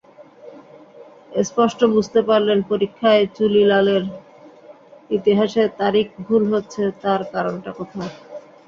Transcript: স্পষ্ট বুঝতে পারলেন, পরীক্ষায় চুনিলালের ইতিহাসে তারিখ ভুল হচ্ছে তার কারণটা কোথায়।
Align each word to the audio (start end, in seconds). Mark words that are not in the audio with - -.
স্পষ্ট 1.43 1.79
বুঝতে 1.93 2.19
পারলেন, 2.29 2.59
পরীক্ষায় 2.71 3.23
চুনিলালের 3.35 4.03
ইতিহাসে 5.09 5.63
তারিখ 5.81 6.07
ভুল 6.25 6.43
হচ্ছে 6.53 6.81
তার 7.03 7.21
কারণটা 7.33 7.71
কোথায়। 7.79 8.13